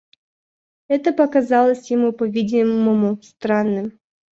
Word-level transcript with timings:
Это 0.87 1.13
показалось 1.13 1.91
ему, 1.91 2.11
по-видимому, 2.11 3.21
странным. 3.21 3.99